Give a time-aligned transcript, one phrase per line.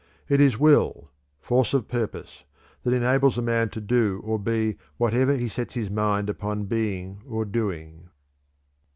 [0.27, 2.43] It is will force of purpose
[2.81, 7.21] that enables a man to do or be whatever he sets his mind upon being
[7.29, 8.09] or doing."